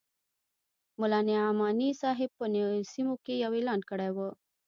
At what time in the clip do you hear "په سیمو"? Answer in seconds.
2.37-3.15